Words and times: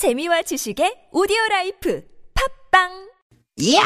재미와 0.00 0.40
지식의 0.40 1.12
오디오 1.12 1.36
라이프 1.50 2.00
팝빵 2.32 2.88
야! 3.76 3.84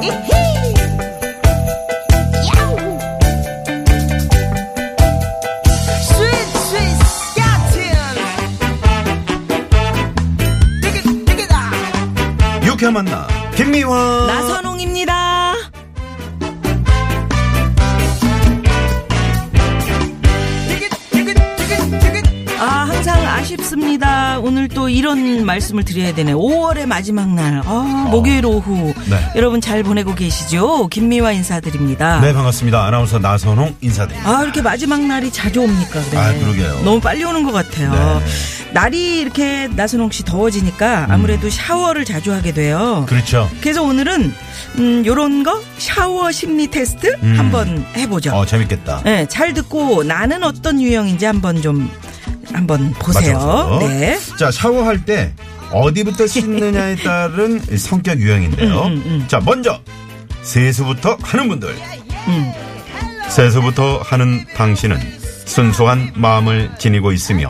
이히! 0.00 0.30
야우! 2.54 2.78
스윗 6.06 6.30
스윗 6.62 6.78
스카틴! 7.02 7.82
디귿 10.82 11.24
디귿아! 11.26 12.62
유쾌한 12.64 12.94
만나 12.94 13.26
김미화 13.56 13.90
나선홍 14.28 14.71
아쉽습니다. 23.32 24.38
오늘 24.40 24.68
또 24.68 24.88
이런 24.88 25.44
말씀을 25.46 25.84
드려야 25.84 26.14
되네. 26.14 26.32
5월의 26.34 26.86
마지막 26.86 27.32
날. 27.34 27.62
아, 27.64 28.08
목요일 28.10 28.44
오후. 28.46 28.92
네. 29.08 29.18
여러분 29.36 29.60
잘 29.60 29.82
보내고 29.82 30.14
계시죠? 30.14 30.88
김미화 30.88 31.32
인사드립니다. 31.32 32.20
네 32.20 32.32
반갑습니다 32.32 32.84
아나운서 32.84 33.18
나선홍 33.18 33.76
인사드립니다 33.80 34.30
아, 34.30 34.42
이렇게 34.42 34.60
마지막 34.60 35.00
날이 35.00 35.32
자주 35.32 35.62
옵니까? 35.62 36.00
그래. 36.10 36.18
아, 36.18 36.32
그러게요. 36.34 36.82
너무 36.84 37.00
빨리 37.00 37.24
오는 37.24 37.42
것 37.42 37.52
같아요. 37.52 38.20
네. 38.20 38.72
날이 38.72 39.20
이렇게 39.20 39.68
나선홍 39.68 40.10
씨 40.10 40.24
더워지니까 40.24 41.06
아무래도 41.10 41.48
샤워를 41.50 42.04
자주 42.04 42.32
하게 42.32 42.52
돼요. 42.52 43.04
그렇죠 43.08 43.50
그래서 43.60 43.82
오늘은 43.82 44.32
음, 44.78 45.02
요런 45.04 45.42
거 45.42 45.60
샤워 45.78 46.32
심리 46.32 46.68
테스트 46.68 47.16
음. 47.22 47.38
한번 47.38 47.84
해보죠. 47.96 48.34
어 48.34 48.46
재밌겠다 48.46 49.02
네, 49.04 49.26
잘 49.28 49.52
듣고 49.52 50.04
나는 50.04 50.42
어떤 50.42 50.80
유형인지 50.80 51.24
한번 51.26 51.60
좀 51.60 51.90
한번 52.52 52.92
보세요. 52.94 53.34
맞춰서. 53.36 53.78
네. 53.80 54.18
자 54.38 54.50
샤워할 54.50 55.04
때 55.04 55.32
어디부터 55.70 56.26
씻느냐에 56.26 56.96
따른 56.96 57.58
성격 57.78 58.18
유형인데요 58.18 58.82
음, 58.82 58.92
음, 58.92 59.02
음. 59.06 59.24
자 59.28 59.40
먼저 59.40 59.80
세수부터 60.42 61.16
하는 61.22 61.48
분들 61.48 61.74
음. 62.28 62.52
세수부터 63.30 64.02
하는 64.04 64.44
당신은 64.54 64.98
순수한 65.46 66.12
마음을 66.14 66.70
지니고 66.78 67.12
있으며 67.12 67.48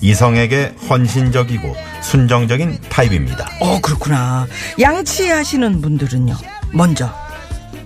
이성에게 0.00 0.74
헌신적이고 0.88 1.76
순정적인 2.02 2.78
타입입니다 2.88 3.48
어, 3.60 3.80
그렇구나. 3.80 4.46
양치하시는 4.80 5.80
분들은요. 5.82 6.34
먼저. 6.72 7.12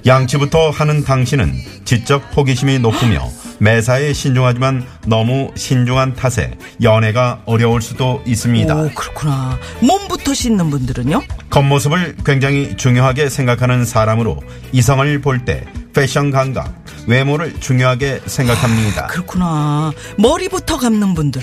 양치부터 0.06 0.70
하는 0.70 1.02
당신은 1.02 1.52
지적 1.84 2.30
호기심이 2.36 2.78
높으며 2.78 3.28
매사에 3.58 4.12
신중하지만 4.12 4.84
너무 5.06 5.50
신중한 5.54 6.14
탓에 6.14 6.52
연애가 6.82 7.42
어려울 7.46 7.80
수도 7.82 8.22
있습니다. 8.26 8.74
오, 8.74 8.90
그렇구나. 8.94 9.58
몸부터 9.80 10.34
씻는 10.34 10.70
분들은요. 10.70 11.22
겉모습을 11.50 12.16
굉장히 12.24 12.76
중요하게 12.76 13.28
생각하는 13.28 13.84
사람으로 13.84 14.40
이성을 14.72 15.20
볼 15.20 15.44
때 15.44 15.64
패션 15.92 16.30
감각, 16.30 16.74
외모를 17.06 17.58
중요하게 17.60 18.22
생각합니다. 18.26 19.06
그렇구나. 19.06 19.92
머리부터 20.18 20.76
감는 20.78 21.14
분들. 21.14 21.42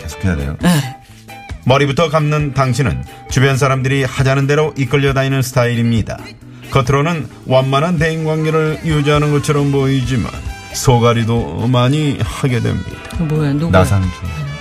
계속해야 0.00 0.36
돼요. 0.36 0.56
네. 0.62 0.96
머리부터 1.66 2.08
감는 2.08 2.54
당신은 2.54 3.04
주변 3.30 3.56
사람들이 3.58 4.04
하자는 4.04 4.46
대로 4.46 4.72
이끌려 4.78 5.12
다니는 5.12 5.42
스타일입니다. 5.42 6.18
겉으로는 6.70 7.28
완만한 7.46 7.98
대인관계를 7.98 8.80
유지하는 8.84 9.30
것처럼 9.32 9.70
보이지만 9.72 10.30
소가리도 10.72 11.66
많이 11.68 12.18
하게 12.22 12.60
됩니다. 12.60 12.90
뭐야, 13.18 13.52
누구? 13.52 13.70
나상주. 13.70 14.08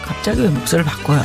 갑자기 0.03 0.41
왜 0.41 0.49
목소리를 0.49 0.89
바꿔요? 0.89 1.21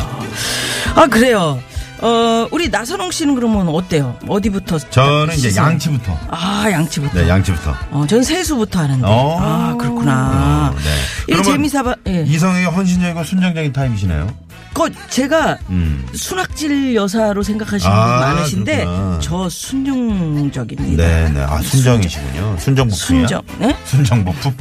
아, 0.95 1.07
그래요. 1.07 1.61
어, 2.01 2.47
우리 2.51 2.69
나선홍 2.69 3.11
씨는 3.13 3.35
그러면 3.35 3.69
어때요? 3.69 4.17
어디부터? 4.29 4.79
저는 4.79 5.35
이제 5.35 5.49
씻어요? 5.49 5.67
양치부터. 5.67 6.19
아, 6.29 6.67
양치부터. 6.71 7.19
네, 7.19 7.29
양치부터. 7.29 7.75
어, 7.93 8.07
전 8.07 8.23
세수부터 8.23 8.81
하는데. 8.81 9.03
어. 9.07 9.39
아, 9.41 9.77
그렇구나. 9.79 10.73
어, 10.75 10.79
네. 10.79 10.91
이게 11.29 11.37
그러면 11.41 11.45
재미삼아, 11.45 11.95
예. 12.09 12.25
이성에게 12.27 12.67
헌신적이고 12.67 13.25
순정적인 13.25 13.73
타입이시네요. 13.73 14.29
그 14.75 14.91
제가 15.09 15.57
음. 15.71 16.05
순학질 16.15 16.95
여사로 16.97 17.43
생각하시는 17.45 17.91
아, 17.91 18.05
분 18.07 18.19
많으신데 18.21 18.77
그렇구나. 18.85 19.19
저 19.21 19.49
순종적입니다. 19.49 21.03
네, 21.03 21.31
네. 21.33 21.41
아, 21.43 21.63
순정이시군요. 21.63 22.57
순정복풍이야? 22.59 22.97
순정. 22.97 23.43
네? 23.61 23.77
순정복풍? 23.85 24.53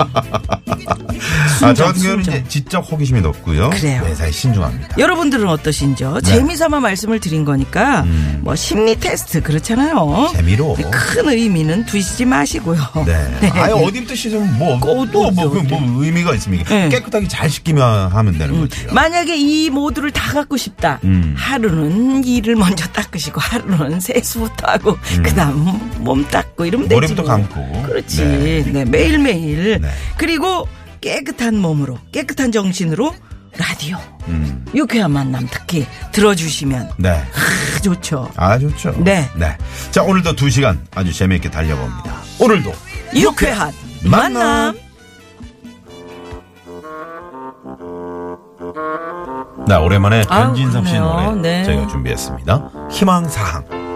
아, 1.62 1.74
저 1.74 1.84
같은 1.86 2.02
경우는. 2.02 2.20
이제 2.22 2.44
지적 2.48 2.90
호기심이 2.90 3.20
높고요. 3.20 3.70
그래요. 3.70 4.02
매사에 4.02 4.30
신중합니다. 4.30 4.96
여러분들은 4.98 5.46
어떠신지요? 5.48 6.14
네. 6.14 6.20
재미삼아 6.22 6.80
말씀을 6.80 7.20
드린 7.20 7.44
거니까 7.44 8.02
음. 8.02 8.40
뭐 8.42 8.56
심리 8.56 8.96
테스트 8.98 9.42
그렇잖아요. 9.42 10.30
재미로. 10.34 10.74
큰 10.90 11.28
의미는 11.28 11.84
두시지 11.86 12.24
마시고요. 12.24 12.80
네. 13.06 13.50
아예 13.52 13.72
어디부터 13.72 14.14
씻으면 14.14 14.58
뭐, 14.58 14.76
뭐, 14.78 15.02
어디, 15.02 15.12
뭐, 15.12 15.30
뭐, 15.30 15.50
그뭐 15.50 16.02
의미가 16.04 16.34
있습니까? 16.36 16.74
네. 16.74 16.88
깨끗하게 16.88 17.28
잘 17.28 17.50
씻기만 17.50 18.10
하면 18.12 18.38
되는 18.38 18.58
거죠. 18.60 18.92
만약에 18.94 19.36
이 19.36 19.68
모두를 19.70 20.10
다 20.10 20.32
갖고 20.32 20.56
싶다. 20.56 20.98
음. 21.04 21.34
하루는 21.36 22.24
이를 22.24 22.56
먼저 22.56 22.86
닦으시고 22.88 23.40
하루는 23.40 24.00
세수부터 24.00 24.66
하고 24.70 24.96
그다음 25.22 25.90
몸 25.98 26.26
닦고 26.26 26.64
이러면 26.64 26.88
되지. 26.88 26.94
음. 26.96 27.00
머리부터 27.00 27.22
뭐. 27.22 27.30
감고. 27.30 27.82
그렇지. 27.82 28.24
네. 28.24 28.64
네, 28.72 28.84
매일매일. 28.84 29.80
네. 29.90 30.14
그리고 30.16 30.68
깨끗한 31.00 31.56
몸으로 31.56 31.98
깨끗한 32.12 32.52
정신으로 32.52 33.14
라디오 33.58 33.98
음. 34.28 34.64
유쾌한 34.74 35.10
만남 35.12 35.48
특히 35.50 35.86
들어주시면 36.12 36.90
네. 36.98 37.10
아, 37.10 37.80
좋죠. 37.80 38.30
아, 38.36 38.58
좋죠. 38.58 38.94
네. 38.98 39.28
네. 39.34 39.56
자, 39.90 40.02
오늘도 40.02 40.36
두 40.36 40.48
시간 40.50 40.86
아주 40.94 41.12
재미있게 41.12 41.50
달려봅니다. 41.50 42.14
오늘도 42.38 42.72
유쾌한 43.14 43.72
만남. 44.04 44.76
네, 49.68 49.74
오랜만에 49.76 50.22
변진섭 50.22 50.86
씨. 50.88 50.94
노래 50.94 51.34
네. 51.36 51.64
저희가 51.64 51.86
준비했습니다. 51.88 52.70
희망사항. 52.90 53.89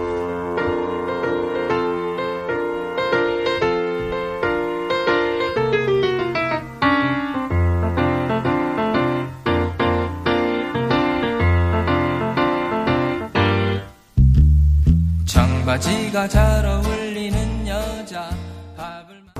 바지가 15.75 16.29
잘 16.29 16.65
어울리는 16.65 17.67
여자 17.67 18.29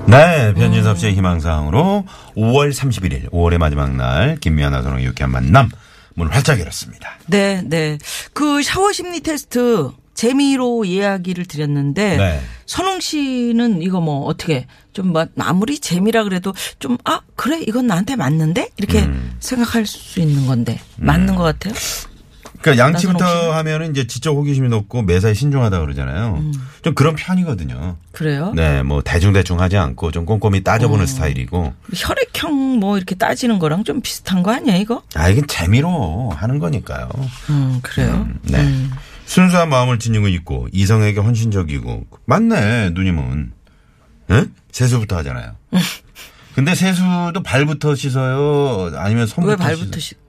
네, 0.05 0.53
변진섭 0.53 0.99
씨의 0.99 1.13
희망사항으로 1.15 2.03
5월 2.35 2.73
31일, 2.73 3.31
5월의 3.31 3.57
마지막 3.57 3.95
날, 3.95 4.35
김미아 4.41 4.69
나선홍 4.69 5.01
유쾌한 5.01 5.31
만남, 5.31 5.69
문을 6.15 6.35
활짝 6.35 6.59
열었습니다. 6.59 7.19
네, 7.27 7.61
네. 7.63 7.97
그 8.33 8.61
샤워 8.63 8.91
심리 8.91 9.21
테스트 9.21 9.91
재미로 10.13 10.83
이야기를 10.83 11.45
드렸는데 11.45 12.17
네. 12.17 12.41
선홍 12.65 12.99
씨는 12.99 13.81
이거 13.81 14.01
뭐 14.01 14.25
어떻게 14.25 14.67
좀 14.91 15.13
뭐 15.13 15.25
아무리 15.39 15.79
재미라 15.79 16.25
그래도 16.25 16.53
좀 16.79 16.97
아 17.05 17.21
그래 17.37 17.61
이건 17.65 17.87
나한테 17.87 18.17
맞는데 18.17 18.71
이렇게 18.75 19.03
음. 19.03 19.37
생각할 19.39 19.85
수 19.85 20.19
있는 20.19 20.47
건데 20.47 20.81
맞는 20.97 21.35
것 21.37 21.43
같아요. 21.43 21.73
그러니까 22.65 22.83
양치부터? 22.87 23.53
하면은 23.53 23.91
이제 23.91 24.07
지적 24.07 24.35
호기심이 24.35 24.69
높고 24.69 25.03
매사에 25.03 25.35
신중하다 25.35 25.81
그러잖아요. 25.81 26.37
음. 26.37 26.51
좀 26.81 26.95
그런 26.95 27.15
편이거든요. 27.15 27.97
그래요? 28.11 28.53
네, 28.55 28.81
뭐 28.81 29.03
대중대중 29.03 29.59
하지 29.61 29.77
않고 29.77 30.11
좀 30.11 30.25
꼼꼼히 30.25 30.63
따져보는 30.63 31.03
어. 31.03 31.05
스타일이고. 31.05 31.73
혈액형 31.93 32.79
뭐 32.79 32.97
이렇게 32.97 33.13
따지는 33.13 33.59
거랑 33.59 33.83
좀 33.83 34.01
비슷한 34.01 34.41
거 34.41 34.51
아니야 34.51 34.75
이거? 34.77 35.03
아, 35.13 35.29
이건 35.29 35.45
재미로 35.47 36.31
하는 36.35 36.57
거니까요. 36.57 37.07
음 37.51 37.79
그래요. 37.83 38.27
네. 38.41 38.87
순수한 39.25 39.69
마음을 39.69 39.99
지니고 39.99 40.27
있고 40.27 40.67
이성에게 40.71 41.19
헌신적이고 41.19 42.05
맞네 42.25 42.91
누님은 42.91 43.51
예? 44.31 44.45
세수부터 44.71 45.17
하잖아요. 45.17 45.51
근데 46.55 46.73
세수도 46.73 47.43
발부터 47.43 47.95
씻어요 47.95 48.91
아니면 48.97 49.27
손부터 49.27 49.51
왜 49.51 49.55
발부터 49.55 49.99
씻어요? 49.99 50.24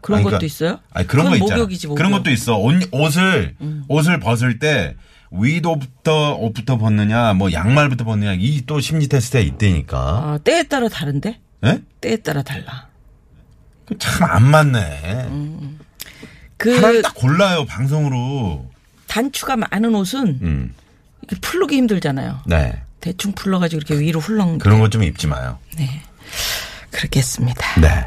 시 0.00 0.02
그런 0.02 0.18
아니, 0.18 0.24
것도 0.24 0.30
그러니까- 0.38 0.46
있어요? 0.46 0.80
아니 0.92 1.06
그런 1.06 1.28
거 1.30 1.36
있잖아. 1.36 1.56
목욕이지 1.56 1.86
목욕. 1.88 1.96
그런 1.98 2.12
것도 2.12 2.30
있어. 2.30 2.56
옷, 2.58 2.74
옷을 2.92 3.54
음. 3.60 3.84
옷을 3.88 4.18
벗을 4.20 4.58
때 4.58 4.96
위도부터 5.30 6.34
옷부터 6.36 6.78
벗느냐 6.78 7.34
뭐 7.34 7.52
양말부터 7.52 8.04
벗느냐 8.04 8.34
이 8.34 8.62
또 8.66 8.80
심리 8.80 9.08
테스트에 9.08 9.42
있다니까. 9.42 9.98
아 9.98 10.38
때에 10.42 10.64
따라 10.64 10.88
다른데? 10.88 11.40
예? 11.66 11.82
때에 12.00 12.16
따라 12.16 12.42
달라. 12.42 12.88
참 13.98 14.30
안 14.30 14.44
맞네. 14.44 15.28
그 16.56 16.74
하나를 16.74 17.02
딱 17.02 17.14
골라요 17.14 17.64
방송으로. 17.66 18.68
단추가 19.06 19.56
많은 19.56 19.94
옷은 19.94 20.38
음. 20.42 20.74
이렇게 21.22 21.40
풀르기 21.40 21.76
힘들잖아요. 21.76 22.40
네. 22.46 22.80
대충 23.00 23.32
풀러가지고 23.32 23.78
이렇게 23.78 23.98
위로 23.98 24.20
훌렁. 24.20 24.58
그런 24.58 24.78
것 24.78 24.90
좀 24.90 25.02
입지 25.02 25.26
마요. 25.26 25.58
네. 25.76 26.02
그렇겠습니다. 26.90 27.80
네. 27.80 28.06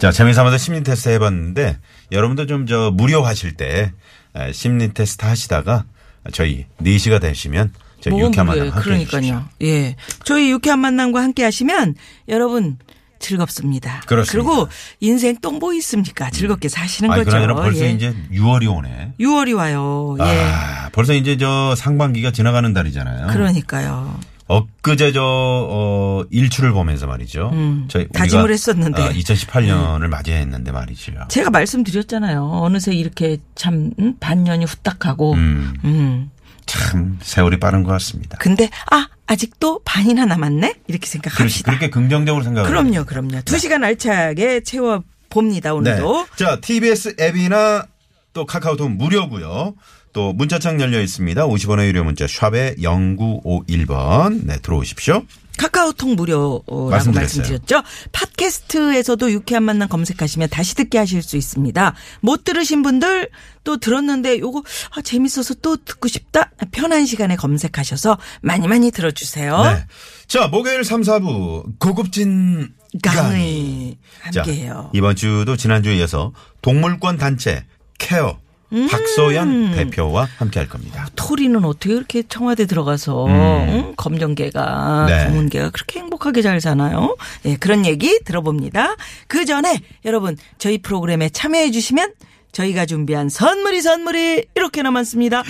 자, 0.00 0.10
재미삼아서 0.10 0.56
심리 0.58 0.82
테스트 0.82 1.10
해봤는데 1.10 1.78
여러분도 2.10 2.46
좀 2.46 2.66
저 2.66 2.90
무료 2.92 3.22
하실 3.24 3.52
때 3.56 3.92
에, 4.34 4.52
심리 4.52 4.92
테스트 4.94 5.24
하시다가 5.24 5.84
저희 6.32 6.66
4시가 6.82 7.20
되시면 7.20 7.72
저희 8.00 8.18
유쾌한 8.18 8.46
만남? 8.46 8.68
함께. 8.70 8.80
그러니까요. 8.82 9.44
예. 9.62 9.96
저희 10.24 10.50
유쾌한 10.50 10.78
만남과 10.78 11.22
함께 11.22 11.42
하시면 11.44 11.96
여러분 12.28 12.78
즐겁습니다. 13.18 14.00
그렇습니다. 14.06 14.38
리고 14.38 14.68
인생 15.00 15.36
또뭐 15.36 15.74
있습니까? 15.74 16.30
즐겁게 16.30 16.68
사시는 16.70 17.10
아니, 17.10 17.24
거죠. 17.24 17.36
그러나 17.38 17.60
벌써 17.60 17.84
예. 17.84 17.90
이제 17.90 18.14
6월이 18.32 18.74
오네. 18.74 19.14
6월이 19.20 19.54
와요. 19.56 20.16
예. 20.20 20.24
아, 20.24 20.88
벌써 20.92 21.12
이제 21.12 21.36
저 21.36 21.74
상반기가 21.76 22.30
지나가는 22.30 22.72
달이잖아요. 22.72 23.26
그러니까요. 23.26 24.18
엊그제 24.50 25.12
저, 25.12 25.22
어, 25.22 26.24
일출을 26.30 26.72
보면서 26.72 27.06
말이죠. 27.06 27.50
음, 27.52 27.84
저희 27.88 28.08
다짐을 28.08 28.50
했었는데. 28.50 29.00
어, 29.00 29.08
2018년을 29.10 30.08
맞이했는데 30.08 30.72
말이죠. 30.72 31.12
제가 31.28 31.50
말씀드렸잖아요. 31.50 32.42
어느새 32.44 32.92
이렇게 32.92 33.38
참 33.54 33.92
음, 34.00 34.16
반년이 34.18 34.64
후딱하고 34.64 35.34
음, 35.34 35.74
음. 35.84 36.30
참 36.66 37.18
세월이 37.22 37.60
빠른 37.60 37.84
것 37.84 37.92
같습니다. 37.92 38.38
근데 38.38 38.68
아 38.90 39.06
아직도 39.26 39.82
반이나 39.84 40.24
남았네 40.26 40.80
이렇게 40.88 41.06
생각합시다. 41.06 41.70
그렇게 41.70 41.88
긍정적으로 41.90 42.42
생각을 42.42 42.68
그럼요, 42.68 43.04
그럼요. 43.04 43.42
두 43.44 43.56
시간 43.58 43.84
알차게 43.84 44.60
채워 44.64 45.02
봅니다 45.28 45.70
네. 45.70 45.76
오늘도. 45.76 46.26
자, 46.36 46.60
TBS 46.60 47.16
앱이나 47.20 47.86
또 48.32 48.46
카카오톡 48.46 48.90
무료고요. 48.90 49.74
또 50.12 50.32
문자창 50.32 50.80
열려 50.80 51.00
있습니다. 51.00 51.46
50원의 51.46 51.86
유료 51.86 52.04
문자 52.04 52.26
샵에 52.26 52.74
0951번. 52.76 54.44
네, 54.44 54.58
들어오십시오. 54.58 55.22
카카오톡 55.56 56.14
무료라고 56.14 56.88
말씀드렸어요. 56.88 57.42
말씀드렸죠. 57.42 57.82
팟캐스트에서도 58.12 59.30
유쾌한 59.30 59.62
만남 59.62 59.88
검색하시면 59.88 60.48
다시 60.48 60.74
듣게 60.74 60.96
하실 60.96 61.22
수 61.22 61.36
있습니다. 61.36 61.94
못 62.20 62.44
들으신 62.44 62.82
분들 62.82 63.28
또 63.62 63.76
들었는데 63.76 64.38
요거 64.38 64.62
아, 64.96 65.02
재밌어서 65.02 65.54
또 65.60 65.76
듣고 65.76 66.08
싶다. 66.08 66.50
편한 66.72 67.04
시간에 67.04 67.36
검색하셔서 67.36 68.16
많이 68.40 68.68
많이 68.68 68.90
들어주세요. 68.90 69.62
네. 69.64 69.84
자, 70.28 70.46
목요일 70.48 70.82
3, 70.82 71.02
4부 71.02 71.78
고급진 71.78 72.72
강의. 73.02 73.98
함께해요. 74.22 74.90
이번 74.94 75.14
주도 75.14 75.56
지난주에 75.56 75.96
이어서 75.98 76.32
동물권 76.62 77.18
단체 77.18 77.66
케어 77.98 78.38
음. 78.72 78.88
박소연 78.88 79.72
대표와 79.72 80.28
함께 80.38 80.60
할 80.60 80.68
겁니다. 80.68 81.08
토리는 81.16 81.64
어떻게 81.64 81.94
이렇게 81.94 82.22
청와대 82.22 82.66
들어가서 82.66 83.26
응? 83.26 83.94
검정개가 83.96 85.04
음. 85.04 85.06
네. 85.06 85.24
검은개가 85.26 85.70
그렇게 85.70 86.00
행복하게 86.00 86.42
잘 86.42 86.60
사나요? 86.60 87.16
네, 87.42 87.56
그런 87.58 87.84
얘기 87.86 88.20
들어봅니다. 88.24 88.96
그 89.26 89.44
전에 89.44 89.80
여러분 90.04 90.36
저희 90.58 90.78
프로그램에 90.78 91.28
참여해 91.28 91.70
주시면 91.70 92.12
저희가 92.52 92.86
준비한 92.86 93.28
선물이 93.28 93.80
선물이 93.82 94.44
이렇게 94.54 94.82
남았습니다. 94.82 95.42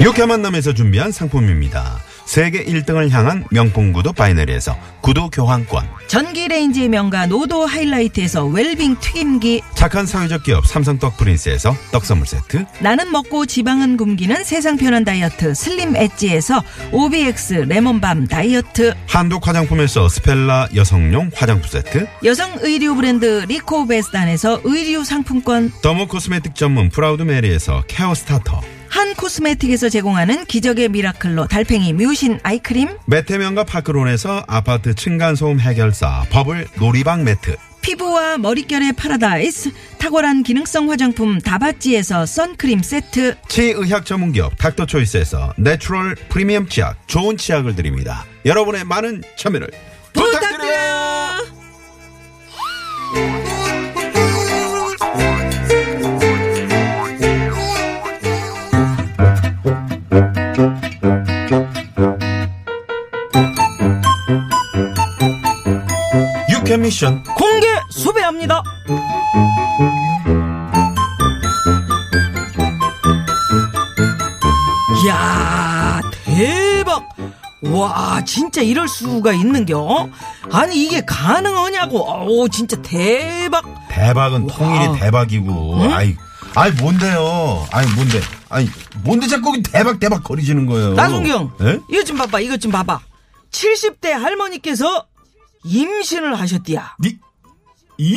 이렇게 0.00 0.26
만남에서 0.26 0.72
준비한 0.74 1.10
상품입니다. 1.12 1.98
세계 2.26 2.64
1등을 2.64 3.10
향한 3.10 3.44
명품 3.50 3.92
구두 3.92 4.12
바이너리에서 4.12 4.76
구두 5.00 5.30
교환권. 5.30 5.95
전기 6.06 6.48
레인지의 6.48 6.88
명가 6.88 7.26
노도 7.26 7.66
하이라이트에서 7.66 8.46
웰빙 8.46 8.96
튀김기 9.00 9.62
착한 9.74 10.06
사회적 10.06 10.44
기업 10.44 10.66
삼성떡 10.66 11.16
프린스에서 11.16 11.74
떡 11.92 12.04
선물 12.04 12.26
세트. 12.26 12.64
나는 12.80 13.10
먹고 13.10 13.46
지방은 13.46 13.96
굶기는 13.96 14.44
세상 14.44 14.76
편한 14.76 15.04
다이어트 15.04 15.54
슬림 15.54 15.96
엣지에서 15.96 16.62
OBX 16.92 17.66
레몬밤 17.68 18.26
다이어트 18.28 18.94
한독 19.06 19.46
화장품에서 19.46 20.08
스펠라 20.08 20.68
여성용 20.74 21.30
화장품 21.34 21.68
세트. 21.68 22.06
여성 22.24 22.56
의류 22.60 22.94
브랜드 22.94 23.44
리코베스단에서 23.48 24.60
의류 24.64 25.04
상품권 25.04 25.72
dermo 25.82 26.06
cosmetic 26.06 26.54
전문 26.54 26.88
프라우드 26.88 27.22
메리에서 27.22 27.82
care 27.88 28.14
starter. 28.14 28.75
한 29.06 29.14
코스메틱에서 29.14 29.88
제공하는 29.88 30.46
기적의 30.46 30.88
미라클로 30.88 31.46
달팽이 31.46 31.92
뮤신 31.92 32.40
아이크림 32.42 32.88
메테면과 33.06 33.62
파크론에서 33.62 34.44
아파트 34.48 34.94
층간소음 34.96 35.60
해결사 35.60 36.24
버블 36.30 36.66
놀이방 36.80 37.22
매트. 37.22 37.56
피부와 37.82 38.36
머릿결의 38.38 38.94
파라다이스 38.94 39.70
탁월한 39.98 40.42
기능성 40.42 40.90
화장품 40.90 41.40
다바찌에서 41.40 42.26
선크림 42.26 42.82
세트 42.82 43.36
치의학 43.46 44.04
전문기업 44.04 44.58
닥터초이스에서 44.58 45.54
내추럴 45.56 46.16
프리미엄 46.28 46.68
치약 46.68 47.06
좋은 47.06 47.36
치약을 47.36 47.76
드립니다. 47.76 48.24
여러분의 48.44 48.82
많은 48.82 49.22
참여를. 49.36 49.68
부탁드려요 50.14 51.05
유캔 66.66 66.82
미션. 66.82 67.22
공개 67.22 67.68
수배합니다. 67.90 68.60
이야 75.04 76.00
대박. 76.24 77.08
와 77.62 78.22
진짜 78.24 78.62
이럴 78.62 78.88
수가 78.88 79.32
있는겨? 79.32 80.08
아니 80.52 80.82
이게 80.84 81.04
가능하냐고? 81.04 82.04
오 82.26 82.48
진짜 82.48 82.76
대박. 82.82 83.64
대박은 83.88 84.48
와. 84.48 84.54
통일이 84.56 84.98
대박이고. 85.00 85.88
아이 85.92 86.16
아이 86.54 86.70
뭔데요? 86.72 87.66
아이 87.72 87.86
뭔데? 87.94 88.20
아이 88.48 88.68
뭔데 89.04 89.26
자꾸 89.26 89.60
대박 89.62 89.98
대박 90.00 90.22
거리지는 90.24 90.66
거예요? 90.66 90.94
나순경 90.94 91.52
예? 91.62 91.80
이것 91.90 92.04
좀 92.06 92.16
봐봐 92.16 92.40
이것 92.40 92.60
좀 92.60 92.72
봐봐. 92.72 93.00
70대 93.50 94.08
할머니께서 94.10 95.06
임신을 95.66 96.38
하셨디야 96.38 96.96
니, 97.00 97.18
이, 97.98 98.16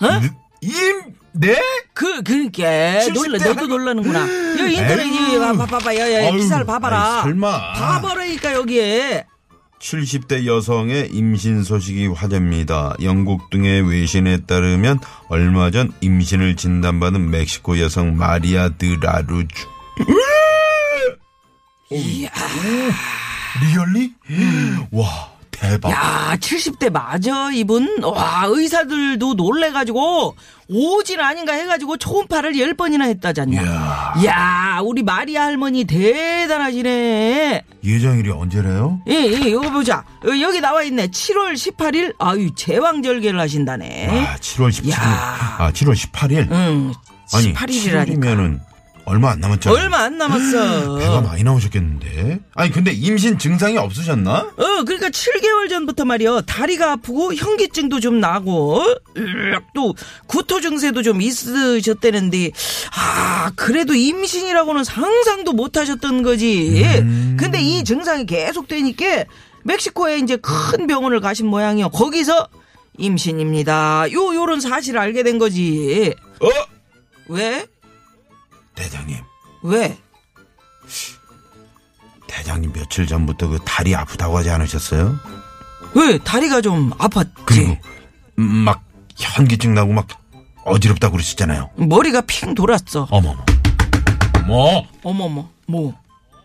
어? 0.00 0.06
임, 0.60 0.72
네? 1.32 1.60
그, 1.94 2.22
그니까. 2.22 2.62
70대 2.64 3.12
놀라, 3.14 3.38
너도 3.38 3.60
할- 3.60 3.68
놀라는구나. 3.68 4.20
여기 4.60 4.74
인터넷, 4.74 5.38
봐 5.38 5.52
봐, 5.52 5.66
봐봐. 5.66 5.94
야, 5.96 6.00
야, 6.12 6.22
야, 6.24 6.26
아유, 6.28 6.36
기사를 6.38 6.66
봐봐라. 6.66 7.16
아이, 7.18 7.22
설마. 7.22 7.72
봐봐라니까, 7.74 8.54
여기에. 8.54 9.26
70대 9.80 10.46
여성의 10.46 11.10
임신 11.12 11.62
소식이 11.62 12.08
화제입니다. 12.08 12.96
영국 13.02 13.50
등의 13.50 13.88
외신에 13.88 14.38
따르면 14.46 14.98
얼마 15.28 15.70
전 15.70 15.92
임신을 16.00 16.56
진단받은 16.56 17.30
멕시코 17.30 17.78
여성 17.78 18.16
마리아 18.16 18.70
드라루주. 18.70 19.68
이야. 21.90 22.28
리얼리? 23.62 24.12
와, 24.90 25.27
대박. 25.58 25.90
야, 25.90 26.36
70대 26.38 26.90
맞아, 26.90 27.50
이분? 27.52 28.02
와, 28.02 28.44
의사들도 28.46 29.34
놀래가지고, 29.34 30.36
오진 30.68 31.20
아닌가 31.20 31.52
해가지고 31.54 31.96
초음파를 31.96 32.52
10번이나 32.52 33.02
했다잖냐. 33.08 33.62
이야. 33.62 34.14
야, 34.26 34.80
우리 34.84 35.02
마리아 35.02 35.44
할머니 35.44 35.84
대단하시네. 35.84 37.62
예정일이 37.84 38.30
언제래요? 38.30 39.00
예, 39.08 39.14
예, 39.14 39.48
이거 39.48 39.60
보자. 39.70 40.04
어, 40.24 40.28
여기 40.40 40.60
나와 40.60 40.82
있네. 40.82 41.08
7월 41.08 41.54
18일? 41.54 42.14
아유, 42.18 42.54
제왕절개를 42.54 43.40
하신다네. 43.40 44.26
아, 44.26 44.36
7월 44.36 44.68
17일. 44.70 44.92
야. 44.92 45.56
아, 45.58 45.72
7월 45.72 45.94
18일? 45.94 46.50
응, 46.52 46.92
아니, 47.32 47.54
18일이라니까. 47.54 48.06
7일이면은 48.20 48.60
얼마 49.08 49.30
안 49.30 49.40
남았잖아요. 49.40 49.78
얼마 49.82 49.98
안 50.00 50.18
남았어. 50.18 50.96
배가 51.00 51.20
많이 51.22 51.42
나오셨겠는데? 51.42 52.40
아니, 52.54 52.70
근데 52.70 52.92
임신 52.92 53.38
증상이 53.38 53.78
없으셨나? 53.78 54.32
어, 54.56 54.84
그러니까 54.84 55.08
7개월 55.08 55.70
전부터 55.70 56.04
말이요. 56.04 56.42
다리가 56.42 56.92
아프고 56.92 57.32
현기증도 57.34 58.00
좀 58.00 58.20
나고 58.20 58.82
또 59.74 59.94
구토 60.26 60.60
증세도 60.60 61.02
좀 61.02 61.22
있으셨다는데 61.22 62.50
아, 62.94 63.50
그래도 63.56 63.94
임신이라고는 63.94 64.84
상상도 64.84 65.52
못 65.52 65.76
하셨던 65.78 66.22
거지. 66.22 66.84
근데 67.38 67.60
이 67.60 67.84
증상이 67.84 68.26
계속 68.26 68.68
되니까 68.68 69.24
멕시코에 69.64 70.18
이제 70.18 70.36
큰 70.36 70.86
병원을 70.86 71.20
가신 71.20 71.46
모양이요. 71.46 71.88
거기서 71.90 72.48
임신입니다. 72.98 74.12
요 74.12 74.34
요런 74.34 74.60
사실을 74.60 75.00
알게 75.00 75.22
된 75.22 75.38
거지. 75.38 76.14
어? 76.40 76.48
왜? 77.28 77.66
대장님. 78.78 79.18
왜? 79.62 79.98
대장님 82.28 82.72
며칠 82.72 83.06
전부터 83.08 83.48
그 83.48 83.58
다리 83.64 83.94
아프다고 83.94 84.38
하지 84.38 84.50
않으셨어요? 84.50 85.18
왜? 85.94 86.18
다리가 86.18 86.60
좀 86.60 86.90
아팠지. 86.90 87.30
그리고 87.44 87.76
음, 88.38 88.44
막 88.44 88.84
현기증 89.16 89.74
나고 89.74 89.92
막 89.92 90.06
어지럽다고 90.64 91.12
그러시잖아요. 91.12 91.70
머리가 91.76 92.20
핑 92.22 92.54
돌았어. 92.54 93.08
어머머. 93.10 93.44
어머. 94.44 94.86
어머머, 95.02 95.50
뭐. 95.66 95.98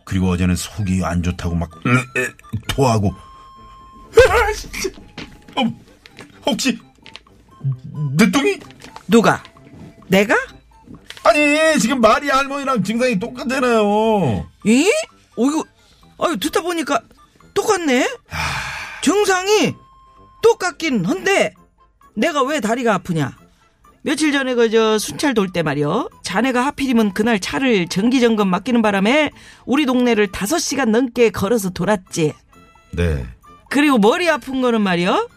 그리고 0.05 0.29
어제는 0.31 0.55
속이 0.55 1.01
안 1.05 1.21
좋다고 1.21 1.55
막 1.55 1.69
토하고. 2.69 3.13
어, 5.55 5.61
혹시 6.47 6.79
늦둥이? 7.91 8.59
누가? 9.07 9.43
내가? 10.07 10.35
아니 11.23 11.79
지금 11.79 12.01
마리아 12.01 12.37
할머니랑 12.37 12.83
증상이 12.83 13.19
똑같잖아요. 13.19 14.45
이? 14.65 14.91
어, 15.37 15.45
이거, 15.45 15.63
아유, 16.19 16.37
듣다 16.37 16.61
보니까 16.61 16.99
똑같네? 17.53 18.07
증상이 19.01 19.73
똑같긴 20.41 21.05
한데, 21.05 21.53
내가 22.15 22.43
왜 22.43 22.59
다리가 22.59 22.93
아프냐? 22.95 23.37
며칠 24.01 24.33
전에 24.33 24.53
그저 24.53 24.97
순찰 24.99 25.33
돌 25.33 25.47
때 25.47 25.63
말이요. 25.63 26.09
자네가 26.23 26.65
하필이면 26.65 27.13
그날 27.13 27.39
차를 27.39 27.87
정기 27.87 28.19
점검 28.19 28.49
맡기는 28.49 28.81
바람에 28.81 29.31
우리 29.65 29.85
동네를 29.85 30.27
다섯 30.31 30.59
시간 30.59 30.91
넘게 30.91 31.29
걸어서 31.29 31.69
돌았지. 31.69 32.33
네. 32.91 33.25
그리고 33.69 33.97
머리 33.97 34.29
아픈 34.29 34.61
거는 34.61 34.81
말이요. 34.81 35.29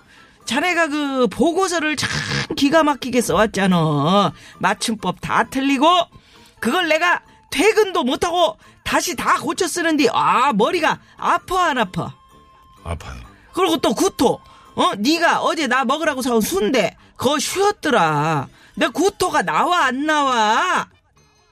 자네가 0.47 0.89
그 0.89 1.27
보고서를 1.29 1.97
참 1.97 2.09
기가 2.57 2.83
막히게 2.83 3.21
써왔잖아. 3.21 4.33
맞춤법 4.59 5.21
다 5.21 5.45
틀리고 5.45 5.87
그걸 6.61 6.89
내가 6.89 7.21
퇴근도 7.51 8.05
못하고 8.05 8.57
다시 8.85 9.17
다 9.17 9.37
고쳐 9.41 9.67
쓰는데 9.67 10.07
아 10.13 10.53
머리가 10.53 10.99
아파 11.17 11.67
안 11.71 11.79
아파. 11.79 12.15
아파요. 12.85 13.17
그리고 13.53 13.77
또 13.79 13.95
구토. 13.95 14.41
어 14.77 14.95
네가 14.99 15.41
어제 15.41 15.67
나 15.67 15.85
먹으라고 15.85 16.23
사온 16.23 16.41
순대 16.41 16.97
그거 17.17 17.39
쉬었더라. 17.39 18.49
내 18.75 18.89
구토가 18.89 19.43
나와 19.43 19.87
안 19.87 20.07
나와. 20.07 20.87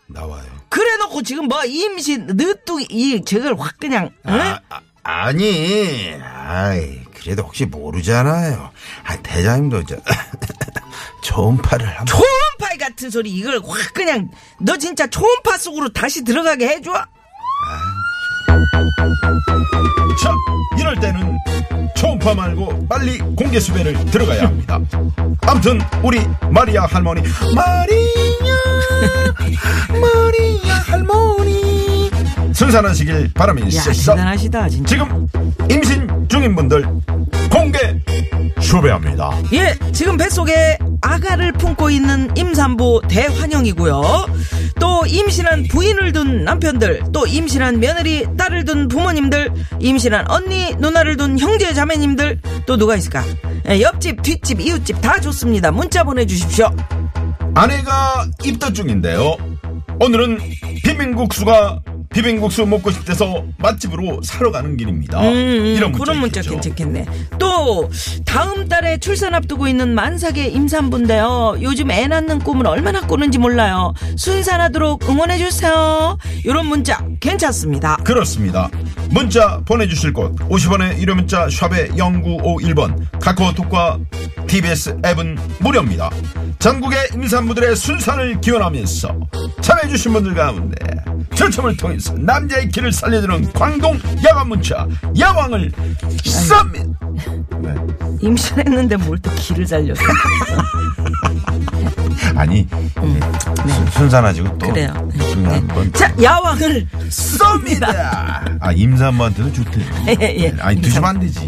나와요. 0.07 0.45
그래놓고 0.69 1.23
지금 1.23 1.49
뭐 1.49 1.65
임신 1.65 2.27
늦둥이 2.27 2.87
이 2.91 3.25
저걸 3.25 3.57
확 3.59 3.79
그냥 3.79 4.11
응? 4.29 4.33
아, 4.41 4.61
아, 4.69 4.81
아니, 5.03 6.15
아이, 6.23 7.03
그래도 7.25 7.43
혹시 7.43 7.65
모르잖아요. 7.65 8.71
아, 9.05 9.17
대장님도 9.23 9.85
저, 9.87 9.97
초음파를 11.25 11.87
한번. 11.89 12.07
초음파 12.07 12.77
같은 12.79 13.09
소리 13.09 13.31
이걸 13.31 13.61
확 13.67 13.95
그냥 13.95 14.29
너 14.61 14.77
진짜 14.77 15.07
초음파 15.07 15.57
속으로 15.57 15.91
다시 15.91 16.23
들어가게 16.23 16.69
해줘. 16.69 16.93
참, 20.23 20.37
이럴 20.79 20.95
때는 21.01 21.39
초음파 21.97 22.35
말고 22.35 22.87
빨리 22.89 23.19
공개 23.19 23.59
수배를 23.59 24.05
들어가야 24.07 24.43
합니다. 24.45 24.79
아무튼, 25.47 25.81
우리 26.03 26.21
마리아 26.51 26.85
할머니, 26.85 27.23
마리아, 27.55 28.55
마리아 29.99 30.75
할머니. 30.87 31.65
순산하시길 32.55 33.25
야 33.25 33.29
바라면서 33.35 33.91
대단하시다 33.93 34.69
진짜. 34.69 34.89
지금 34.89 35.27
임신 35.69 36.29
중인 36.29 36.55
분들 36.55 36.85
수배합니다. 38.75 39.31
예, 39.53 39.77
지금 39.93 40.17
뱃속에 40.17 40.79
아가를 41.01 41.53
품고 41.53 41.91
있는 41.91 42.37
임산부 42.37 43.03
대환영이고요. 43.09 44.03
또 44.81 45.07
임신한 45.07 45.69
부인을 45.69 46.13
둔 46.13 46.45
남편들, 46.45 47.05
또 47.13 47.27
임신한 47.27 47.79
며느리, 47.79 48.27
딸을 48.37 48.65
둔 48.65 48.89
부모님들, 48.89 49.53
임신한 49.79 50.29
언니, 50.29 50.75
누나를 50.79 51.17
둔 51.17 51.39
형제 51.39 51.73
자매님들, 51.73 52.41
또 52.67 52.77
누가 52.77 52.97
있을까? 52.97 53.23
예, 53.69 53.81
옆집, 53.81 54.23
뒷집, 54.23 54.61
이웃집 54.61 55.01
다 55.01 55.21
좋습니다. 55.21 55.71
문자 55.71 56.03
보내주십시오. 56.03 56.75
아내가 57.55 58.27
입덧 58.43 58.75
중인데요. 58.75 59.37
오늘은 60.01 60.39
비빔국수가 60.83 61.81
비빔국수 62.15 62.65
먹고 62.65 62.93
싶대서 62.93 63.45
맛집으로 63.59 64.21
사러 64.23 64.53
가는 64.53 64.77
길입니다. 64.77 65.21
음, 65.21 65.27
음, 65.27 65.67
이런 65.77 65.91
문자 65.91 66.05
그런 66.05 66.21
문자 66.21 66.41
있겠죠. 66.41 66.61
괜찮겠네. 66.61 67.07
또 67.41 67.91
다음 68.25 68.69
달에 68.69 68.99
출산 68.99 69.35
앞두고 69.35 69.67
있는 69.67 69.95
만삭의 69.97 70.53
임산부인데요. 70.55 71.57
요즘 71.61 71.91
애 71.91 72.07
낳는 72.07 72.39
꿈을 72.39 72.69
얼마나 72.69 73.01
꾸는지 73.01 73.39
몰라요. 73.39 73.95
순산하도록 74.17 75.09
응원해 75.09 75.39
주세요. 75.39 76.17
이런 76.45 76.67
문자 76.67 77.05
괜찮습니다. 77.19 77.97
그렇습니다. 78.05 78.71
문자 79.11 79.61
보내주실 79.67 80.13
곳 80.13 80.37
50원의 80.37 80.99
유료 80.99 81.17
문자 81.17 81.49
샵의 81.51 81.91
0951번 81.91 83.21
카카오톡과 83.21 83.99
TBS 84.47 84.99
앱은 85.05 85.37
무료입니다. 85.59 86.11
전국의 86.61 87.09
임산부들의 87.15 87.75
순산을 87.75 88.41
기원하면서 88.41 89.19
참여해주신 89.61 90.13
분들 90.13 90.35
가운데 90.35 90.77
추첨을 91.35 91.77
통해서 91.77 92.13
남자의 92.15 92.69
길을 92.69 92.93
살려주는 92.93 93.53
광동 93.53 93.99
야간 94.27 94.49
문자 94.49 94.87
야왕을 95.19 95.73
쏩니다. 96.23 96.95
왜? 97.63 97.75
임신했는데 98.21 98.97
뭘또 98.97 99.31
기를 99.37 99.67
살렸어. 99.67 100.03
아니 102.37 102.67
순- 103.67 103.87
순산하시고 103.93 104.59
또 104.59 104.67
음. 104.67 104.73
그래요. 104.73 105.09
중에 105.33 105.45
한번 105.47 105.93
자, 105.93 106.13
야왕을 106.21 106.87
쏩니다. 107.09 107.89
아 108.61 108.73
임산부한테도 108.73 109.53
좋대요. 109.53 109.85
예, 110.21 110.37
예. 110.39 110.55
아니 110.61 110.81
드시면 110.81 111.11
안 111.11 111.21
되지. 111.21 111.47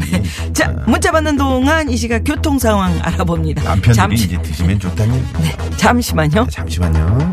자, 0.52 0.72
문자 0.86 1.10
받는 1.10 1.36
동안 1.36 1.88
이 1.88 1.96
시각 1.96 2.22
교통 2.24 2.58
상황 2.58 2.98
알아봅니다. 3.02 3.62
남편들이 3.62 3.94
잠시, 3.94 4.24
이제 4.26 4.40
드시면 4.42 4.78
좋다는 4.78 5.14
얘기. 5.14 5.26
잠시만요. 5.76 6.46
잠시만요. 6.50 7.30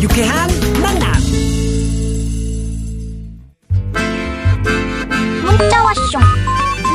유쾌한 0.00 0.48
만남 0.80 1.12
문자 5.44 5.82
왔쇼 5.84 6.18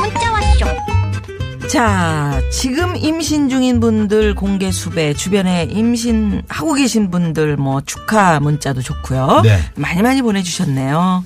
문자 0.00 0.32
왔쇼 0.32 1.68
자, 1.68 2.40
지금 2.50 2.96
임신 2.96 3.48
중인 3.48 3.80
분들 3.80 4.34
공개 4.34 4.70
수배, 4.70 5.14
주변에 5.14 5.64
임신하고 5.64 6.74
계신 6.74 7.10
분들 7.10 7.56
뭐 7.56 7.80
축하 7.80 8.40
문자도 8.40 8.82
좋고요. 8.82 9.42
네. 9.44 9.58
많이 9.74 10.02
많이 10.02 10.22
보내주셨네요. 10.22 11.24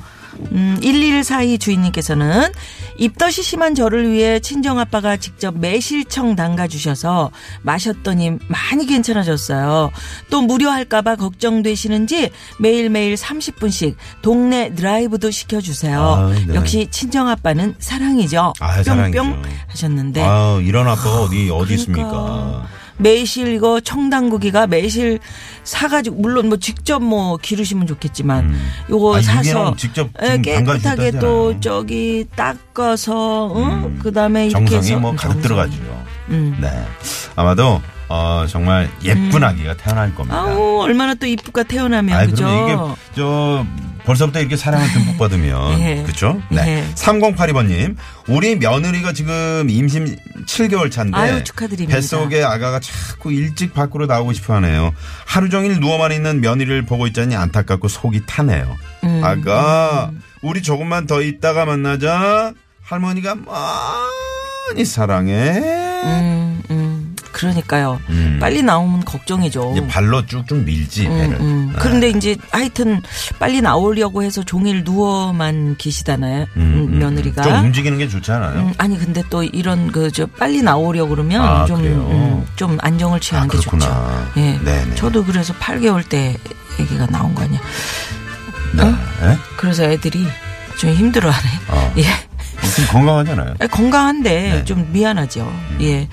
음, 0.53 0.79
1142 0.83 1.59
주인님께서는 1.59 2.53
입덧이 3.01 3.43
심한 3.43 3.75
저를 3.75 4.13
위해 4.13 4.41
친정아빠가 4.41 5.17
직접 5.17 5.57
매실청 5.59 6.37
담가주셔서 6.37 7.31
마셨더니 7.63 8.33
많이 8.47 8.87
괜찮아졌어요. 8.87 9.91
또 10.29 10.43
무료할까봐 10.43 11.17
걱정되시는지 11.17 12.31
매일매일 12.59 13.15
30분씩 13.15 13.95
동네 14.21 14.75
드라이브도 14.75 15.31
시켜주세요. 15.31 15.99
아, 15.99 16.29
네. 16.47 16.55
역시 16.55 16.89
친정아빠는 16.91 17.77
사랑이죠. 17.79 18.53
아, 18.61 18.83
사랑이죠. 18.83 19.23
뿅뿅 19.23 19.43
하셨는데 19.69 20.23
아 20.23 20.61
이런 20.63 20.87
아빠가 20.87 21.23
어디 21.23 21.49
어디 21.49 21.49
그러니까 21.49 21.75
있습니까? 21.75 22.67
매실 23.01 23.49
이거 23.55 23.81
청당구기가 23.81 24.67
매실 24.67 25.19
사가지고 25.65 26.17
물론 26.17 26.49
뭐 26.49 26.59
직접 26.59 27.03
뭐 27.03 27.37
기르시면 27.37 27.87
좋겠지만 27.87 28.55
요거 28.91 29.17
아, 29.19 29.23
사서 29.23 29.75
직접 29.77 30.09
예, 30.23 30.39
깨끗하게. 30.41 31.13
또 31.13 31.59
저기 31.61 32.27
닦아서 32.37 33.53
응? 33.57 33.99
그다음에 34.03 34.47
이렇게 34.49 34.65
정성이 34.67 34.91
해서 34.93 34.99
뭐 35.01 35.15
가득. 35.15 35.41
들어가죠. 35.43 35.73
음. 36.29 36.57
네. 36.61 36.69
아마도 37.37 37.81
어, 38.13 38.45
정말 38.49 38.91
예쁜 39.05 39.45
아기가 39.45 39.77
태어날 39.77 40.13
겁니다. 40.15 40.37
아우 40.41 40.81
얼마나 40.83 41.15
또 41.15 41.27
이쁘가 41.27 41.63
태어나면 41.63 42.19
아이, 42.19 42.27
그죠? 42.27 42.45
이게 42.49 42.77
저 43.15 43.65
벌써부터 44.05 44.41
이렇게 44.41 44.57
사랑을 44.57 44.91
듬뿍 44.93 45.17
받으면 45.19 45.81
예. 45.81 46.03
그렇죠? 46.03 46.43
네. 46.51 46.85
예. 46.89 46.95
3082번님 46.97 47.95
우리 48.27 48.57
며느리가 48.57 49.13
지금 49.13 49.69
임신 49.71 50.17
7개월 50.45 50.91
차인데 50.91 51.17
아유, 51.17 51.45
축하드립니다. 51.45 51.95
뱃속에 51.95 52.43
아가가 52.43 52.81
자꾸 52.81 53.31
일찍 53.33 53.73
밖으로 53.75 54.07
나오고 54.07 54.33
싶어 54.33 54.55
하네요. 54.55 54.93
하루 55.25 55.49
종일 55.49 55.79
누워만 55.79 56.11
있는 56.11 56.41
며느리를 56.41 56.83
보고 56.87 57.07
있자니 57.07 57.37
안타깝고 57.37 57.87
속이 57.87 58.23
타네요. 58.27 58.77
음. 59.05 59.21
아가 59.23 60.11
우리 60.43 60.63
조금만 60.63 61.07
더 61.07 61.23
있다가 61.23 61.65
만나자. 61.65 62.53
할머니가 62.83 63.37
많이 63.37 64.85
사랑해. 64.85 65.61
음, 65.61 66.63
음. 66.71 66.80
그러니까요. 67.33 68.01
음. 68.11 68.39
빨리 68.41 68.63
나오면 68.63 69.05
걱정이죠. 69.05 69.73
이제 69.77 69.87
발로 69.87 70.25
쭉쭉 70.27 70.59
밀지 70.65 71.07
음, 71.07 71.19
배를. 71.19 71.41
음. 71.41 71.71
네. 71.73 71.79
그런데 71.81 72.11
이제 72.11 72.37
하여튼 72.51 73.01
빨리 73.39 73.61
나오려고 73.61 74.23
해서 74.23 74.43
종일 74.43 74.85
누워만 74.85 75.77
계시잖아요. 75.79 76.47
음, 76.57 76.61
음, 76.61 76.89
음, 76.95 76.99
며느리가. 76.99 77.43
좀 77.43 77.65
움직이는 77.67 77.99
게 77.99 78.09
좋지 78.09 78.31
않아요? 78.33 78.59
음, 78.61 78.75
아니 78.79 78.99
근데 78.99 79.23
또 79.31 79.43
이런 79.43 79.91
그 79.91 80.11
저 80.13 80.27
빨리 80.27 80.61
나오려고 80.61 81.11
그러면 81.11 81.41
아, 81.43 81.65
좀? 81.67 81.81
음, 81.85 82.45
좀 82.57 82.77
안정을 82.81 83.21
취하는 83.21 83.49
아, 83.49 83.53
게 83.53 83.59
좋죠. 83.59 84.33
예. 84.37 84.59
네네. 84.59 84.95
저도 84.97 85.25
그래서 85.25 85.55
8개월 85.55 86.07
때 86.09 86.37
아기가 86.79 87.07
나온 87.07 87.35
거 87.35 87.43
아니야. 87.45 87.61
네. 88.75 88.85
네? 88.85 89.39
그래서 89.57 89.85
애들이 89.85 90.27
좀 90.79 90.91
힘들어하네. 90.93 91.49
어. 91.69 91.93
예. 91.99 92.05
좀 92.77 92.87
건강하잖아요. 92.93 93.55
아, 93.59 93.67
건강한데 93.67 94.31
네. 94.31 94.59
음. 94.59 94.65
좀 94.65 94.89
미안하죠. 94.93 95.51
예. 95.81 96.09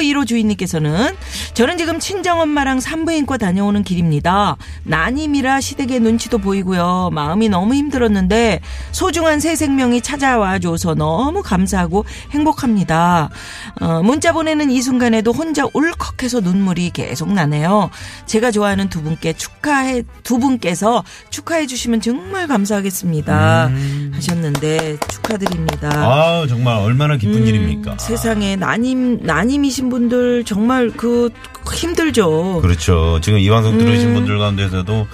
0515 0.00 0.24
주인님께서는 0.24 1.14
저는 1.54 1.76
지금 1.78 1.98
친정엄마랑 2.00 2.80
산부인과 2.80 3.36
다녀오는 3.36 3.82
길입니다. 3.82 4.56
난임이라 4.84 5.60
시댁의 5.60 6.00
눈치도 6.00 6.38
보이고요. 6.38 7.10
마음이 7.12 7.48
너무 7.48 7.74
힘들었는데 7.74 8.60
소중한 8.92 9.40
새 9.40 9.54
생명이 9.56 10.00
찾아와 10.00 10.58
줘서 10.58 10.94
너무 10.94 11.42
감사하고 11.42 12.04
행복합니다. 12.30 13.28
어, 13.80 14.02
문자 14.02 14.32
보내는 14.32 14.70
이 14.70 14.80
순간에도 14.80 15.32
혼자 15.32 15.64
울컥해서 15.72 16.40
눈물이 16.40 16.90
계속 16.90 17.32
나네요. 17.32 17.90
제가 18.26 18.50
좋아하는 18.50 18.88
두 18.88 19.02
분께 19.02 19.32
축하해 19.34 20.02
두 20.22 20.38
분께서 20.38 21.04
축하해 21.28 21.66
주시면 21.66 22.00
정말 22.00 22.46
감사하겠습니다. 22.46 23.70
하셨는데 24.12 24.98
축하드립니다. 25.08 25.88
음. 25.88 26.02
아 26.02 26.46
정말 26.48 26.76
얼마나 26.78 27.16
기쁜 27.16 27.42
음, 27.42 27.46
일입니까? 27.46 27.98
세상에 27.98 28.56
난임 28.56 29.20
난임이신 29.22 29.89
분들 29.90 30.44
정말 30.44 30.90
그 30.90 31.30
힘들죠. 31.72 32.60
그렇죠. 32.62 33.20
지금 33.22 33.38
이 33.38 33.48
방송 33.48 33.74
음. 33.74 33.78
들으신 33.78 34.14
분들 34.14 34.38
가운데서도 34.38 35.06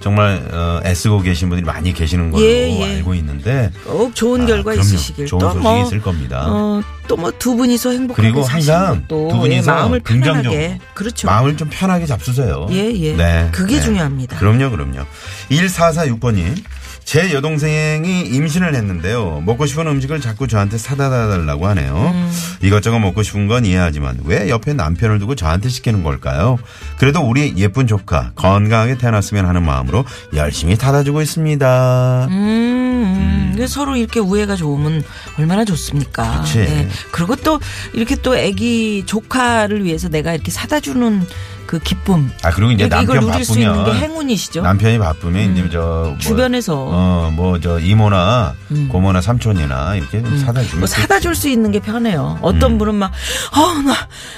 정말 0.00 0.46
어, 0.52 0.80
애쓰고 0.84 1.20
계신 1.22 1.48
분들이 1.48 1.64
많이 1.64 1.92
계시는 1.92 2.30
걸로 2.30 2.44
예, 2.44 2.68
예. 2.70 2.96
알고 2.96 3.14
있는데 3.14 3.70
꼭 3.84 4.14
좋은 4.14 4.42
아, 4.42 4.46
결과. 4.46 4.74
있으시길 4.74 5.26
좋은 5.26 5.40
소식이 5.40 5.62
또뭐 5.62 5.82
있을 5.86 6.00
겁니다. 6.02 6.44
어, 6.48 6.82
또뭐 7.08 7.32
두 7.38 7.56
분이서 7.56 7.90
행복하게 7.90 8.22
그리고 8.22 8.42
항상 8.42 9.04
두 9.08 9.28
분이서 9.28 9.72
예, 9.72 9.76
마음을 9.76 10.00
편안하게 10.00 10.80
그렇죠. 10.94 11.26
마음을 11.28 11.56
좀 11.56 11.68
편하게 11.70 12.06
잡수세요. 12.06 12.66
예, 12.70 12.92
예. 12.92 13.16
네. 13.16 13.48
그게 13.52 13.76
네. 13.76 13.82
중요합니다. 13.82 14.38
그럼요, 14.38 14.70
그럼요. 14.70 15.04
1446번님. 15.50 16.62
제 17.12 17.34
여동생이 17.34 18.22
임신을 18.22 18.74
했는데요. 18.74 19.42
먹고 19.44 19.66
싶은 19.66 19.86
음식을 19.86 20.22
자꾸 20.22 20.48
저한테 20.48 20.78
사다 20.78 21.10
달라고 21.10 21.66
하네요. 21.66 22.10
음. 22.14 22.32
이것저것 22.62 23.00
먹고 23.00 23.22
싶은 23.22 23.48
건 23.48 23.66
이해하지만 23.66 24.20
왜 24.24 24.48
옆에 24.48 24.72
남편을 24.72 25.18
두고 25.18 25.34
저한테 25.34 25.68
시키는 25.68 26.04
걸까요? 26.04 26.58
그래도 26.96 27.20
우리 27.20 27.52
예쁜 27.58 27.86
조카 27.86 28.32
건강하게 28.34 28.96
태어났으면 28.96 29.44
하는 29.44 29.62
마음으로 29.62 30.06
열심히 30.34 30.78
타다 30.78 31.04
주고 31.04 31.20
있습니다. 31.20 32.28
음, 32.30 32.81
음. 32.92 33.52
이게 33.54 33.66
서로 33.66 33.96
이렇게 33.96 34.20
우애가 34.20 34.56
좋으면 34.56 35.02
얼마나 35.38 35.64
좋습니까? 35.64 36.42
네. 36.52 36.66
그치. 36.66 36.88
그리고 37.10 37.36
또 37.36 37.58
이렇게 37.92 38.16
또 38.16 38.34
아기 38.36 39.02
조카를 39.06 39.84
위해서 39.84 40.08
내가 40.08 40.34
이렇게 40.34 40.50
사다 40.50 40.80
주는 40.80 41.26
그 41.66 41.78
기쁨. 41.78 42.30
아 42.42 42.50
그리고 42.50 42.72
이제 42.72 42.84
이걸 42.84 42.98
남편 43.06 43.20
누릴 43.30 43.44
수 43.46 43.52
있는 43.58 43.72
게 43.72 43.78
바쁘면 43.78 43.96
행운이시죠. 44.02 44.62
남편이 44.62 44.98
바쁘면 44.98 45.52
이제 45.56 45.68
저 45.72 45.78
뭐, 46.08 46.18
주변에서. 46.18 46.74
어뭐 46.76 47.60
저 47.60 47.78
이모나 47.78 48.54
고모나 48.90 49.22
삼촌이나 49.22 49.94
이렇게 49.96 50.20
사다 50.44 50.62
주면 50.64 50.80
뭐 50.80 50.86
사다 50.86 51.20
줄 51.20 51.34
수 51.34 51.48
있는 51.48 51.70
게 51.70 51.78
편해요. 51.80 52.36
음. 52.40 52.44
어떤 52.44 52.76
분은 52.76 52.94
막, 52.96 53.10
아, 53.52 53.82
나 53.86 53.94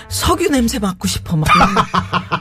석유 0.08 0.48
냄새 0.48 0.78
맡고 0.78 1.08
싶어. 1.08 1.36
막. 1.36 1.48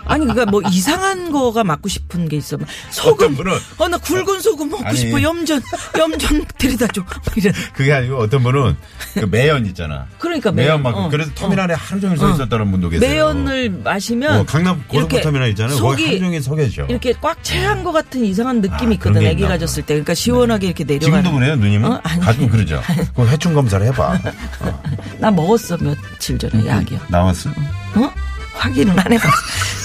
아니, 0.05 0.25
그니까 0.25 0.45
뭐 0.45 0.61
이상한 0.69 1.31
거가 1.31 1.63
맡고 1.63 1.89
싶은 1.89 2.29
게 2.29 2.37
있어. 2.37 2.57
막 2.57 2.67
소금. 2.91 3.33
어떤 3.33 3.37
분은- 3.45 3.59
어, 3.79 3.87
나 3.87 3.97
굵은 3.97 4.41
소금 4.41 4.69
먹고 4.69 4.85
아니. 4.85 4.97
싶어. 4.99 5.19
염전, 5.23 5.61
염전 6.03 6.45
데려다 6.57 6.87
줘. 6.87 7.01
막 7.01 7.37
이런. 7.37 7.53
그게 7.73 7.93
아니고 7.93 8.17
어떤 8.17 8.43
분은 8.43 8.75
그 9.13 9.25
매연 9.25 9.65
있잖아. 9.67 10.05
그러니까 10.19 10.51
매연 10.51 10.81
매연. 10.81 10.83
막 10.83 10.95
어, 10.97 11.09
그래서 11.09 11.31
터미널에 11.33 11.73
하루 11.73 12.01
종일 12.01 12.17
서 12.17 12.29
있었다는 12.33 12.71
분도 12.71 12.89
계세요. 12.89 13.09
매연을 13.09 13.69
마시면. 13.83 14.39
어, 14.39 14.45
강남 14.45 14.75
고속버스 14.87 14.97
이렇게 14.97 15.21
터미널 15.21 15.49
있잖아요. 15.49 15.75
속이 15.77 16.05
하루 16.05 16.19
종일 16.19 16.41
서 16.43 16.55
계셔. 16.55 16.83
이렇게 16.85 17.13
꽉 17.21 17.41
채한 17.43 17.83
것 17.83 17.91
같은 17.91 18.23
이상한 18.25 18.61
느낌이 18.61 18.91
아, 18.91 18.95
있거든. 18.95 19.21
있나 19.21 19.47
가졌을. 19.47 19.83
때. 19.83 19.93
그러니까 19.93 20.13
시원하게 20.13 20.67
이렇게 20.67 20.83
내려가는. 20.83 21.23
지금도 21.23 21.37
그래요, 21.39 21.55
누님은? 21.55 21.91
어? 21.91 21.99
아니. 22.03 22.21
가끔 22.21 22.49
그러죠. 22.49 22.81
그 23.15 23.27
해충 23.27 23.53
검사를 23.53 23.85
해봐. 23.87 24.19
나 25.19 25.31
먹었어, 25.31 25.77
며칠 25.77 26.37
전에 26.37 26.65
약이요. 26.67 26.99
나왔어? 27.07 27.49
어? 27.95 28.11
확인은 28.55 28.97
안 28.99 29.11
해봤어. 29.11 29.31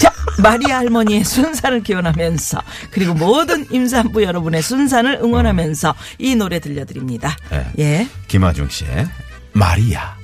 자, 0.01 0.13
마리아 0.43 0.79
할머니의 0.79 1.25
순산을 1.25 1.83
기원하면서 1.83 2.63
그리고 2.91 3.15
모든 3.15 3.67
임산부 3.71 4.23
여러분의 4.23 4.63
순산을 4.63 5.21
응원하면서 5.23 5.95
이 6.19 6.35
노래 6.35 6.61
들려드립니다. 6.61 7.37
네. 7.51 7.67
예. 7.79 8.09
김하중 8.29 8.69
씨의 8.69 9.09
마리아. 9.53 10.18